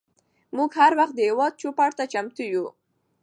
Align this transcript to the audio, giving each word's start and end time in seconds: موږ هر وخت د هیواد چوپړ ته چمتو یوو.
موږ 0.55 0.71
هر 0.79 0.91
وخت 0.99 1.13
د 1.15 1.19
هیواد 1.29 1.53
چوپړ 1.61 1.89
ته 1.97 2.03
چمتو 2.13 2.43
یوو. 2.53 2.69